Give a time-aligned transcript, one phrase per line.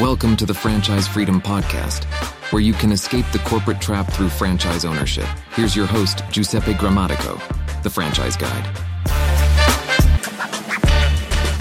[0.00, 2.04] Welcome to the Franchise Freedom Podcast,
[2.54, 5.26] where you can escape the corporate trap through franchise ownership.
[5.54, 7.38] Here's your host, Giuseppe Grammatico,
[7.82, 8.64] the franchise guide.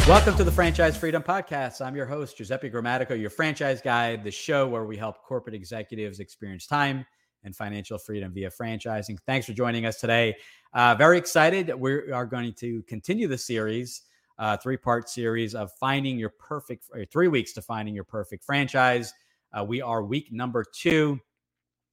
[0.08, 1.86] Welcome to the Franchise Freedom Podcast.
[1.86, 6.22] I'm your host, Giuseppe Grammatico, your franchise guide, the show where we help corporate executives
[6.22, 7.06] experience time
[7.44, 9.18] and financial freedom via franchising.
[9.26, 10.38] Thanks for joining us today.
[10.74, 11.76] Uh, very excited.
[11.76, 14.04] We are going to continue the series
[14.40, 19.14] uh, three part series of finding your perfect, three weeks to finding your perfect franchise.
[19.54, 21.20] Uh, we are week number two.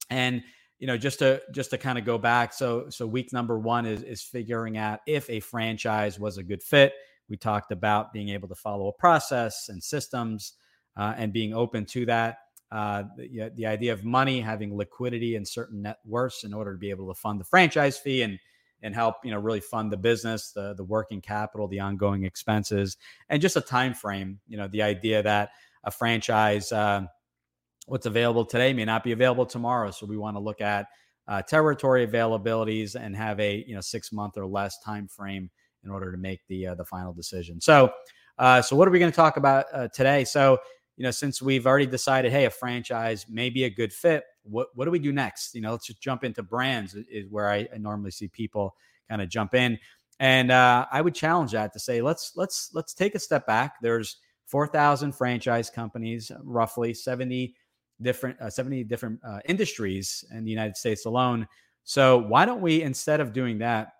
[0.09, 0.41] And
[0.79, 3.85] you know just to just to kind of go back so so week number one
[3.85, 6.93] is is figuring out if a franchise was a good fit
[7.29, 10.53] we talked about being able to follow a process and systems
[10.95, 12.37] uh, and being open to that
[12.71, 16.77] uh, the, the idea of money having liquidity and certain net worths in order to
[16.77, 18.37] be able to fund the franchise fee and
[18.83, 22.97] and help you know really fund the business the the working capital the ongoing expenses
[23.29, 25.49] and just a time frame you know the idea that
[25.83, 27.01] a franchise uh,
[27.87, 29.89] what's available today may not be available tomorrow.
[29.91, 30.87] So we want to look at
[31.27, 35.49] uh, territory availabilities and have a you know six month or less time frame
[35.83, 37.59] in order to make the uh, the final decision.
[37.59, 37.91] So
[38.37, 40.23] uh, so what are we going to talk about uh, today?
[40.25, 40.59] So
[40.95, 44.69] you know since we've already decided hey a franchise may be a good fit what
[44.75, 45.55] what do we do next?
[45.55, 48.75] You know, let's just jump into brands is where I, I normally see people
[49.09, 49.77] kind of jump in,
[50.19, 53.75] and uh, I would challenge that to say let's let's let's take a step back.
[53.81, 57.55] There's four thousand franchise companies, roughly seventy
[58.01, 61.47] different uh, seventy different uh, industries in the United States alone.
[61.83, 63.93] So why don't we instead of doing that,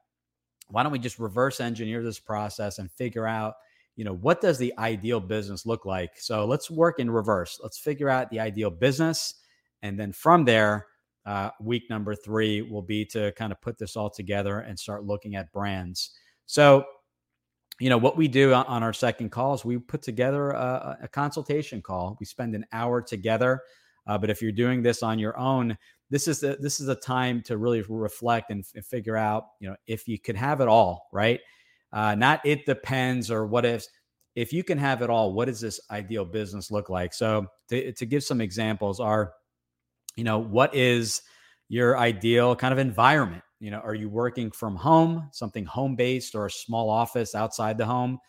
[0.70, 3.56] why don't we just reverse engineer this process and figure out
[3.98, 7.78] you know what does the ideal business look like so let's work in reverse let's
[7.78, 9.34] figure out the ideal business
[9.82, 10.88] and then from there,
[11.26, 15.04] uh, week number three will be to kind of put this all together and start
[15.04, 16.12] looking at brands.
[16.46, 16.86] So,
[17.80, 21.08] you know, what we do on our second call is we put together a, a
[21.08, 22.18] consultation call.
[22.20, 23.62] We spend an hour together.
[24.08, 25.78] Uh, but if you're doing this on your own,
[26.10, 29.70] this is the, this is a time to really reflect and, f- figure out, you
[29.70, 31.42] know, if you could have it all, right?
[31.92, 33.86] Uh, not it depends or what if.
[34.36, 37.12] If you can have it all, what does this ideal business look like?
[37.12, 39.34] So, to, to give some examples, are
[40.18, 41.22] you know, what is
[41.70, 43.44] your ideal kind of environment?
[43.60, 47.78] You know, are you working from home, something home based, or a small office outside
[47.78, 48.20] the home,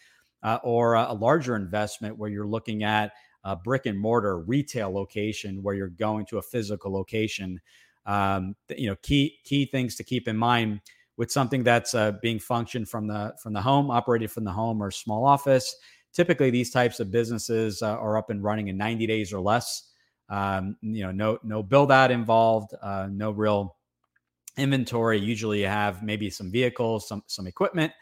[0.42, 3.12] uh, or a, a, larger investment where you're looking at
[3.44, 7.60] a brick and mortar retail location where you're going to a physical location?
[8.06, 10.80] Um, you know, key key things to keep in mind
[11.16, 14.82] with something that's uh, being functioned from the from the home, operated from the home
[14.82, 15.74] or small office.
[16.12, 19.87] Typically, these types of businesses uh, are up and running in 90 days or less.
[20.28, 23.76] Um, you know, no no build out involved, uh, no real
[24.56, 25.18] inventory.
[25.18, 27.92] Usually, you have maybe some vehicles, some some equipment,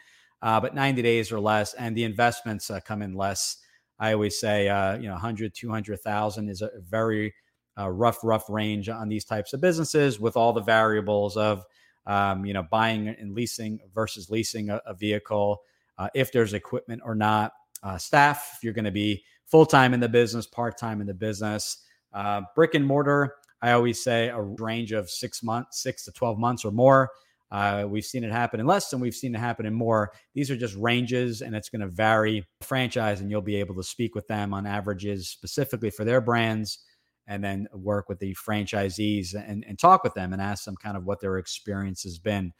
[0.41, 3.57] uh, but 90 days or less, and the investments uh, come in less.
[3.99, 7.33] I always say, uh, you know, 100, 200,000 is a very
[7.79, 11.63] uh, rough, rough range on these types of businesses with all the variables of,
[12.05, 15.61] um, you know, buying and leasing versus leasing a, a vehicle,
[15.97, 19.93] uh, if there's equipment or not, uh, staff, if you're going to be full time
[19.93, 21.85] in the business, part time in the business,
[22.17, 26.39] uh, brick and mortar, I always say a range of six months, six to 12
[26.39, 27.11] months or more.
[27.51, 30.11] Uh, we've seen it happen in less and we've seen it happen in more.
[30.33, 33.83] These are just ranges and it's going to vary franchise and you'll be able to
[33.83, 36.79] speak with them on averages specifically for their brands
[37.27, 40.97] and then work with the franchisees and, and talk with them and ask them kind
[40.97, 42.51] of what their experience has been.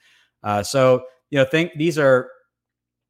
[0.44, 2.30] Uh, so, you know, think these are,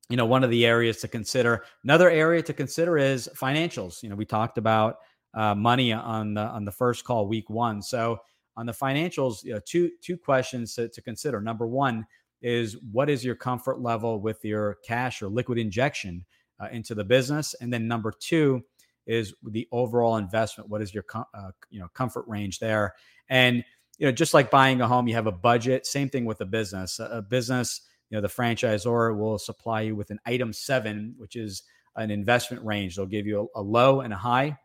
[0.09, 1.65] you know, one of the areas to consider.
[1.83, 4.01] Another area to consider is financials.
[4.01, 4.95] You know, we talked about
[5.37, 7.81] uh, money on the on the first call week one.
[7.81, 8.19] So
[8.57, 11.39] on the financials, you know, two two questions to, to consider.
[11.39, 12.07] Number one
[12.41, 16.25] is what is your comfort level with your cash or liquid injection
[16.59, 18.63] uh, into the business, and then number two
[19.05, 20.69] is the overall investment.
[20.69, 22.95] What is your com- uh, you know comfort range there?
[23.29, 23.63] And
[23.99, 25.85] you know, just like buying a home, you have a budget.
[25.85, 26.99] Same thing with a business.
[26.99, 31.35] A, a business, you know, the franchisor will supply you with an item seven, which
[31.35, 31.61] is
[31.95, 32.95] an investment range.
[32.95, 34.57] They'll give you a, a low and a high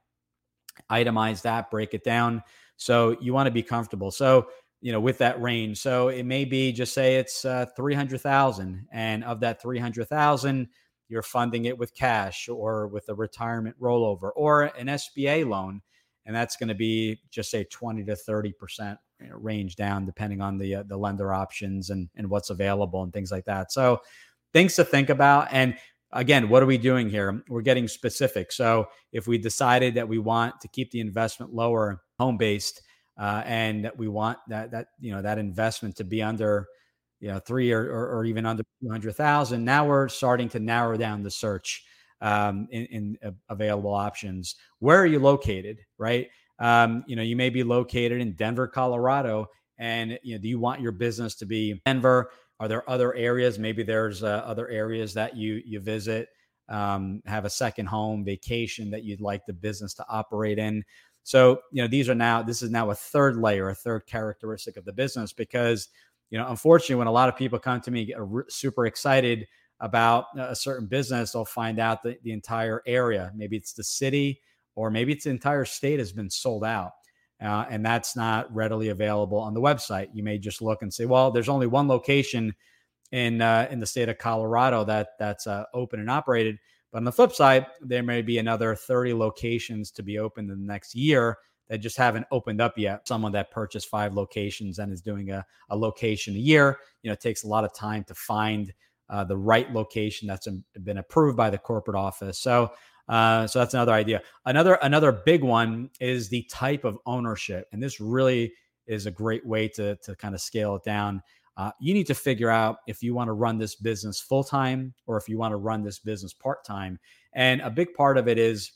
[0.91, 2.43] itemize that, break it down.
[2.77, 4.11] So you want to be comfortable.
[4.11, 4.49] So,
[4.81, 5.79] you know, with that range.
[5.79, 10.69] So it may be just say it's uh, 300,000 and of that 300,000,
[11.09, 15.81] you're funding it with cash or with a retirement rollover or an SBA loan.
[16.27, 18.97] And that's going to be just say 20 to 30%
[19.31, 23.31] range down, depending on the, uh, the lender options and, and what's available and things
[23.31, 23.73] like that.
[23.73, 24.01] So
[24.53, 25.49] things to think about.
[25.51, 25.77] And
[26.13, 27.43] again, what are we doing here?
[27.49, 28.53] We're getting specific.
[28.53, 32.83] So if we decided that we want to keep the investment lower, home based,
[33.19, 36.67] uh, and we want that that you know that investment to be under
[37.21, 41.23] you know three or, or, or even under 200,000 now we're starting to narrow down
[41.23, 41.85] the search
[42.23, 44.55] um, in, in uh, available options.
[44.79, 45.81] Where are you located?
[45.99, 46.29] Right.
[46.59, 49.49] Um, you know, you may be located in Denver, Colorado,
[49.79, 52.31] and you know, do you want your business to be Denver?
[52.63, 53.59] Are there other areas?
[53.59, 56.29] Maybe there's uh, other areas that you you visit,
[56.69, 60.85] um, have a second home, vacation that you'd like the business to operate in.
[61.25, 64.77] So you know, these are now this is now a third layer, a third characteristic
[64.77, 65.89] of the business because
[66.31, 68.19] you know, unfortunately, when a lot of people come to me, get
[68.49, 69.49] super excited
[69.81, 74.41] about a certain business, they'll find out that the entire area, maybe it's the city
[74.77, 76.93] or maybe it's the entire state has been sold out.
[77.43, 80.09] Uh, and that's not readily available on the website.
[80.13, 82.55] You may just look and say, well, there's only one location
[83.11, 86.59] in uh, in the state of Colorado that that's uh, open and operated.
[86.93, 90.61] But on the flip side, there may be another 30 locations to be opened in
[90.61, 93.09] the next year that just haven't opened up yet.
[93.09, 97.15] Someone that purchased five locations and is doing a, a location a year, you know,
[97.15, 98.73] it takes a lot of time to find
[99.09, 100.47] uh, the right location that's
[100.83, 102.39] been approved by the corporate office.
[102.39, 102.73] So,
[103.09, 104.23] uh, so that's another idea.
[104.47, 108.53] Another another big one is the type of ownership, and this really
[108.87, 111.23] is a great way to to kind of scale it down.
[111.57, 114.95] Uh, you need to figure out if you want to run this business full time
[115.07, 116.99] or if you want to run this business part time.
[117.35, 118.73] And a big part of it is,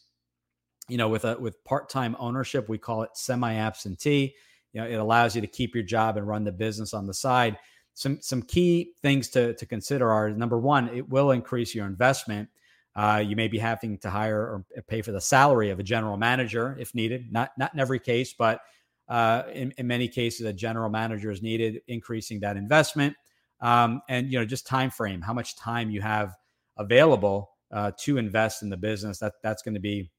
[0.86, 4.34] you know, with a with part time ownership, we call it semi absentee.
[4.72, 7.14] You know, it allows you to keep your job and run the business on the
[7.14, 7.56] side
[7.96, 12.48] some some key things to to consider are number one, it will increase your investment.
[12.96, 16.16] Uh, you may be having to hire or pay for the salary of a general
[16.16, 17.30] manager if needed.
[17.30, 18.60] Not not in every case, but
[19.08, 23.14] uh, in, in many cases, a general manager is needed, increasing that investment.
[23.60, 26.34] Um, and you know, just time frame, how much time you have
[26.78, 29.18] available uh, to invest in the business.
[29.18, 30.10] That that's going to be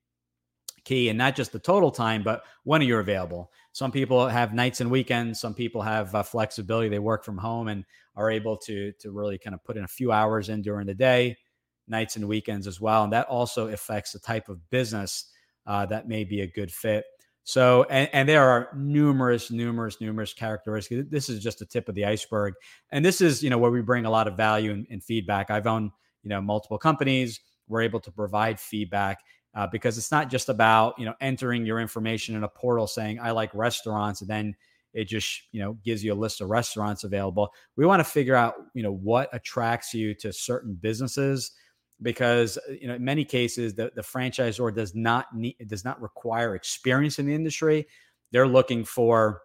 [0.83, 3.51] key, and not just the total time, but when you available?
[3.73, 5.39] Some people have nights and weekends.
[5.39, 6.89] Some people have uh, flexibility.
[6.89, 7.83] They work from home and
[8.15, 10.95] are able to to really kind of put in a few hours in during the
[10.95, 11.37] day,
[11.87, 13.03] nights and weekends as well.
[13.03, 15.31] And that also affects the type of business
[15.65, 17.05] uh, that may be a good fit.
[17.43, 21.07] So, and, and, there are numerous, numerous, numerous characteristics.
[21.09, 22.55] This is just the tip of the iceberg,
[22.91, 25.49] and this is you know where we bring a lot of value and, feedback.
[25.49, 25.91] I've owned
[26.23, 27.39] you know multiple companies.
[27.69, 29.19] We're able to provide feedback,
[29.55, 33.17] uh, because it's not just about you know entering your information in a portal saying
[33.21, 34.53] I like restaurants and then
[34.93, 37.53] it just you know gives you a list of restaurants available.
[37.77, 41.53] We want to figure out you know what attracts you to certain businesses
[42.01, 46.01] because uh, you know in many cases the, the franchisor does not need does not
[46.01, 47.87] require experience in the industry.
[48.31, 49.41] They're looking for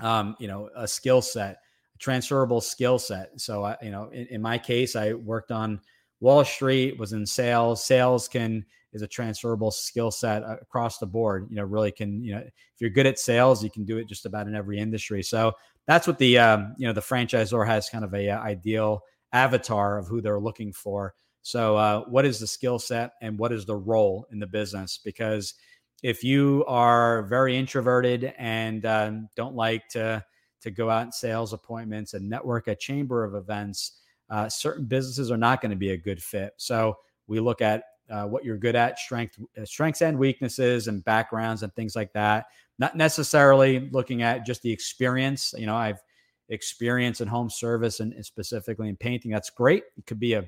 [0.00, 1.58] um, you know a skill set,
[1.94, 3.40] a transferable skill set.
[3.40, 5.80] So I, you know in, in my case, I worked on
[6.20, 7.84] Wall Street, was in sales.
[7.84, 11.46] Sales can is a transferable skill set uh, across the board.
[11.50, 14.08] You know, really can you know if you're good at sales, you can do it
[14.08, 15.22] just about in every industry.
[15.22, 15.52] So
[15.86, 19.98] that's what the um, you know the franchisor has kind of a uh, ideal avatar
[19.98, 21.14] of who they're looking for.
[21.42, 24.98] So uh, what is the skill set and what is the role in the business?
[25.02, 25.54] Because
[26.02, 30.24] if you are very introverted and um, don't like to
[30.60, 35.30] to go out in sales appointments and network at chamber of events, uh, certain businesses
[35.30, 36.52] are not going to be a good fit.
[36.56, 36.96] So
[37.28, 41.62] we look at uh, what you're good at, strength, uh, strengths and weaknesses, and backgrounds
[41.62, 42.46] and things like that.
[42.80, 45.54] Not necessarily looking at just the experience.
[45.56, 46.00] You know, I've
[46.48, 49.30] experience in home service and specifically in painting.
[49.30, 49.84] That's great.
[49.96, 50.44] It could be a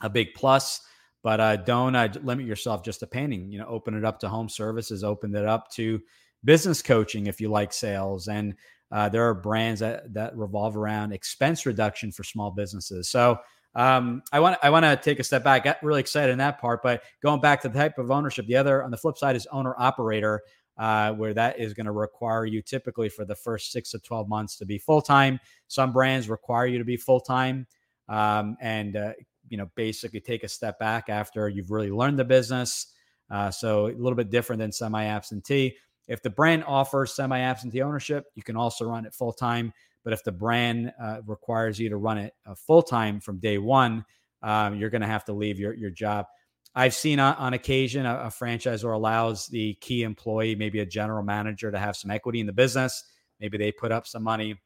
[0.00, 0.80] a big plus,
[1.22, 3.50] but uh, don't uh, limit yourself just to painting.
[3.50, 5.04] You know, open it up to home services.
[5.04, 6.00] Open it up to
[6.44, 8.54] business coaching if you like sales and
[8.92, 13.08] uh, there are brands that that revolve around expense reduction for small businesses.
[13.08, 13.38] So
[13.74, 15.64] um, I want I want to take a step back.
[15.64, 18.56] Got really excited in that part, but going back to the type of ownership, the
[18.56, 20.40] other on the flip side is owner operator,
[20.76, 24.28] uh, where that is going to require you typically for the first six to twelve
[24.28, 25.38] months to be full time.
[25.68, 27.68] Some brands require you to be full time,
[28.08, 29.12] um, and uh,
[29.50, 32.94] you know basically take a step back after you've really learned the business.
[33.30, 35.76] Uh, so a little bit different than semi absentee.
[36.08, 39.72] If the brand offers semi absentee ownership, you can also run it full time.
[40.02, 43.58] But if the brand uh, requires you to run it uh, full time from day
[43.58, 44.04] one,
[44.42, 46.26] um, you're going to have to leave your, your job.
[46.74, 51.22] I've seen on, on occasion a, a franchisor allows the key employee, maybe a general
[51.22, 53.04] manager, to have some equity in the business.
[53.40, 54.60] Maybe they put up some money,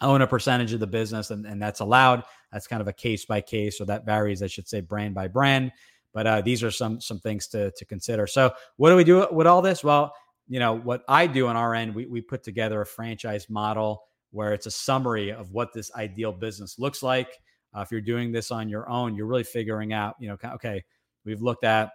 [0.00, 2.24] own a percentage of the business, and, and that's allowed.
[2.52, 5.28] That's kind of a case by case, or that varies, I should say, brand by
[5.28, 5.72] brand.
[6.14, 8.26] But uh, these are some some things to to consider.
[8.26, 9.84] So, what do we do with all this?
[9.84, 10.14] Well,
[10.48, 14.02] you know what I do on our end, we we put together a franchise model
[14.30, 17.28] where it's a summary of what this ideal business looks like.
[17.76, 20.82] Uh, if you're doing this on your own, you're really figuring out, you know, okay,
[21.24, 21.90] we've looked at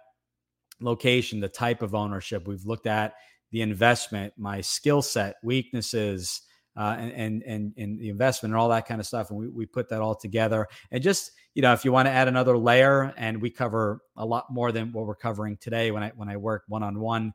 [0.80, 3.14] location, the type of ownership, we've looked at
[3.50, 6.42] the investment, my skill set, weaknesses,
[6.76, 9.30] uh, and, and, and the investment and all that kind of stuff.
[9.30, 10.66] And we, we put that all together.
[10.90, 14.26] And just you know, if you want to add another layer, and we cover a
[14.26, 17.32] lot more than what we're covering today when I when I work one on one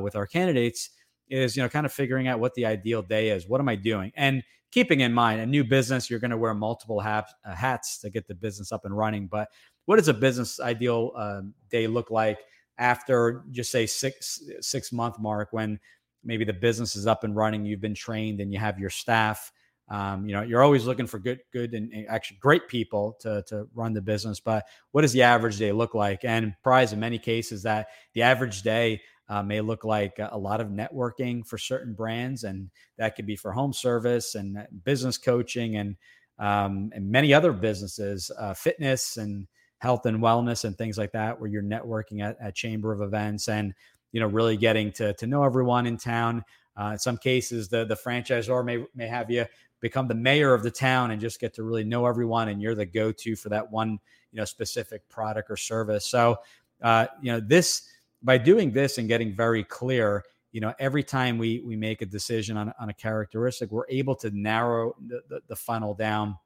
[0.00, 0.90] with our candidates,
[1.30, 3.48] is you know kind of figuring out what the ideal day is.
[3.48, 4.12] What am I doing?
[4.16, 7.98] And keeping in mind a new business, you're going to wear multiple hats, uh, hats
[7.98, 9.26] to get the business up and running.
[9.26, 9.48] But
[9.86, 12.38] what does a business ideal uh, day look like
[12.78, 15.78] after just say six six month mark when
[16.24, 19.52] maybe the business is up and running, you've been trained, and you have your staff.
[19.88, 23.66] Um, you know, you're always looking for good, good, and, actually great people to to
[23.74, 24.38] run the business.
[24.38, 26.24] But what does the average day look like?
[26.24, 30.60] And prize in many cases that the average day uh, may look like a lot
[30.60, 35.76] of networking for certain brands, and that could be for home service and business coaching
[35.76, 35.96] and
[36.38, 39.46] um, and many other businesses, uh, fitness and
[39.78, 43.48] health and wellness and things like that, where you're networking at, at chamber of events
[43.48, 43.74] and
[44.12, 46.44] you know, really getting to to know everyone in town.
[46.76, 49.46] Uh, in some cases, the the franchisor may may have you
[49.80, 52.74] become the mayor of the town and just get to really know everyone, and you're
[52.74, 53.98] the go to for that one
[54.32, 56.06] you know specific product or service.
[56.06, 56.38] So,
[56.82, 57.88] uh, you know, this
[58.22, 62.06] by doing this and getting very clear, you know, every time we we make a
[62.06, 66.36] decision on on a characteristic, we're able to narrow the, the, the funnel down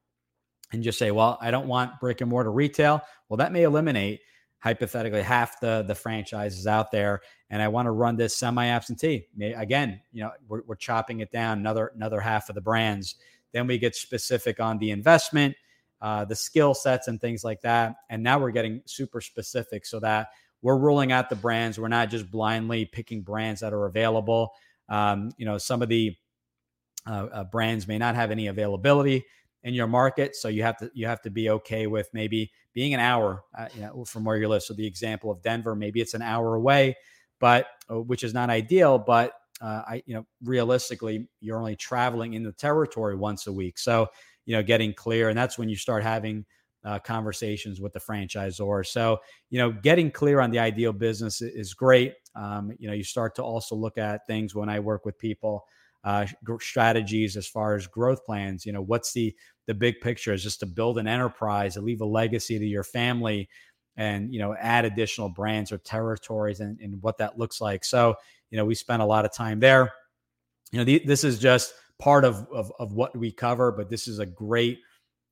[0.71, 3.01] and just say, well, I don't want brick and mortar retail.
[3.29, 4.21] Well, that may eliminate
[4.65, 9.27] hypothetically half the the franchises out there and i want to run this semi absentee
[9.55, 13.15] again you know we're, we're chopping it down another another half of the brands.
[13.53, 15.55] Then we get specific on the investment
[16.01, 19.99] uh, the skill sets and things like that and now we're getting super specific so
[19.99, 20.29] that
[20.63, 21.79] we're ruling out the brands.
[21.79, 24.51] We're not just blindly picking brands that are available.
[24.89, 26.15] Um, you know some of the
[27.07, 29.25] uh, uh, brands may not have any availability
[29.65, 30.35] in your market.
[30.35, 33.67] So you have to you have to be okay with maybe being an hour uh,
[33.73, 34.63] you know, from where you live.
[34.63, 36.95] So the example of Denver, maybe it's an hour away,
[37.39, 38.97] but uh, which is not ideal.
[38.99, 43.77] But uh, I you know realistically, you're only traveling in the territory once a week.
[43.79, 44.07] So
[44.45, 46.45] you know getting clear, and that's when you start having.
[46.83, 48.85] Uh, conversations with the franchisor.
[48.85, 49.17] So,
[49.49, 52.13] you know, getting clear on the ideal business is great.
[52.35, 55.65] Um, you know, you start to also look at things when I work with people
[56.05, 56.27] uh,
[56.61, 58.65] strategies as far as growth plans.
[58.65, 59.35] You know, what's the
[59.67, 60.33] the big picture?
[60.33, 63.49] Is just to build an enterprise, and leave a legacy to your family,
[63.97, 67.85] and you know, add additional brands or territories, and, and what that looks like.
[67.85, 68.15] So,
[68.49, 69.93] you know, we spent a lot of time there.
[70.71, 74.07] You know, the, this is just part of, of of what we cover, but this
[74.07, 74.79] is a great.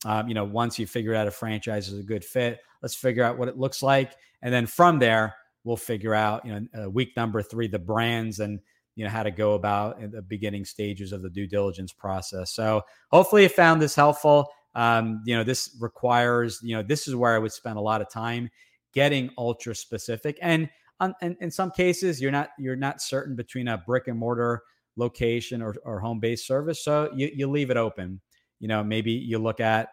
[0.06, 3.24] Um, you know, once you figure out a franchise is a good fit, let's figure
[3.24, 6.46] out what it looks like, and then from there, we'll figure out.
[6.46, 8.60] You know, uh, week number three, the brands and
[8.96, 12.54] you know how to go about in the beginning stages of the due diligence process.
[12.54, 12.82] So
[13.12, 14.50] hopefully you found this helpful.
[14.76, 18.02] Um, you know, this requires, you know, this is where I would spend a lot
[18.02, 18.50] of time
[18.94, 20.38] getting ultra specific.
[20.42, 20.70] And
[21.00, 24.62] on, and in some cases, you're not you're not certain between a brick and mortar
[24.96, 26.84] location or, or home based service.
[26.84, 28.22] So you, you leave it open.
[28.60, 29.90] You know, maybe you look at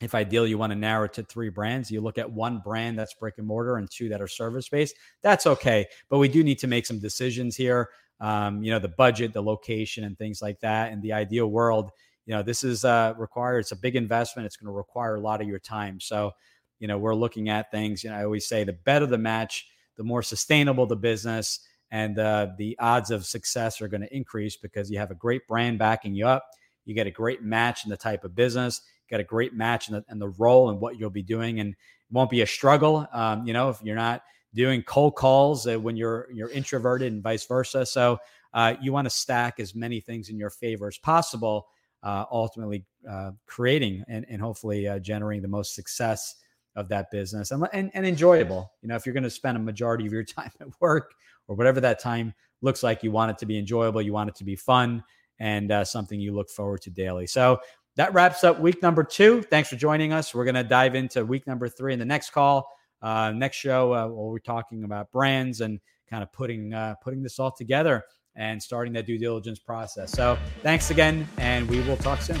[0.00, 2.98] if ideal you want to narrow it to three brands you look at one brand
[2.98, 6.44] that's brick and mortar and two that are service based that's okay but we do
[6.44, 7.88] need to make some decisions here
[8.20, 10.92] um, you know, the budget, the location, and things like that.
[10.92, 11.90] In the ideal world,
[12.26, 13.60] you know, this is uh, required.
[13.60, 14.46] It's a big investment.
[14.46, 16.00] It's going to require a lot of your time.
[16.00, 16.32] So,
[16.78, 18.04] you know, we're looking at things.
[18.04, 21.60] You know, I always say the better the match, the more sustainable the business,
[21.90, 25.46] and uh, the odds of success are going to increase because you have a great
[25.48, 26.44] brand backing you up.
[26.84, 28.82] You get a great match in the type of business.
[29.08, 31.60] You got a great match in the, in the role and what you'll be doing,
[31.60, 31.76] and it
[32.10, 33.06] won't be a struggle.
[33.12, 34.22] Um, you know, if you're not
[34.54, 37.84] doing cold calls uh, when you're you're introverted and vice versa.
[37.86, 38.18] So
[38.54, 41.66] uh, you want to stack as many things in your favor as possible,
[42.02, 46.36] uh, ultimately uh, creating and, and hopefully uh, generating the most success
[46.76, 48.70] of that business and, and, and enjoyable.
[48.82, 51.12] You know, if you're going to spend a majority of your time at work
[51.46, 54.36] or whatever that time looks like, you want it to be enjoyable, you want it
[54.36, 55.02] to be fun,
[55.40, 57.26] and something you look forward to daily.
[57.26, 57.60] So
[57.98, 59.42] that wraps up week number two.
[59.42, 60.34] Thanks for joining us.
[60.34, 62.68] We're going to dive into week number three in the next call.
[63.02, 67.22] Uh, next show, uh, well, we're talking about brands and kind of putting uh, putting
[67.22, 68.02] this all together
[68.36, 70.12] and starting that due diligence process.
[70.12, 72.40] So thanks again, and we will talk soon.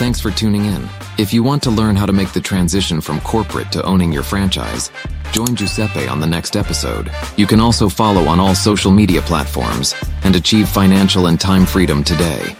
[0.00, 0.88] Thanks for tuning in.
[1.18, 4.22] If you want to learn how to make the transition from corporate to owning your
[4.22, 4.90] franchise,
[5.32, 7.10] join Giuseppe on the next episode.
[7.36, 12.02] You can also follow on all social media platforms and achieve financial and time freedom
[12.02, 12.56] today.